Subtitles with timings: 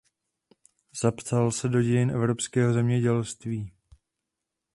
[1.01, 3.71] Zapsala se do dějin evropského zemědělství.